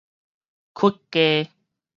[0.73, 1.51] 屈低